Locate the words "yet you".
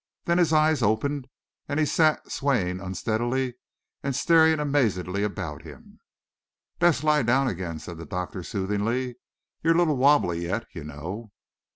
10.41-10.83